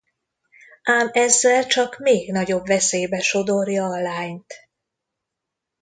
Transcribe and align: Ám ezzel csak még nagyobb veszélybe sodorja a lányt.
Ám 0.83 1.09
ezzel 1.13 1.65
csak 1.65 1.97
még 1.99 2.31
nagyobb 2.31 2.65
veszélybe 2.67 3.19
sodorja 3.19 3.85
a 3.85 4.01
lányt. 4.01 4.53